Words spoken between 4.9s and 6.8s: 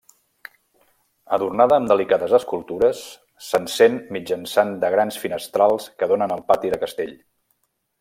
grans finestrals que donen al pati